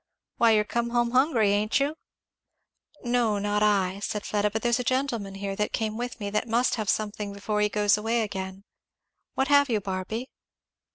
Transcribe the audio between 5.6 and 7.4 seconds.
came with me that must have something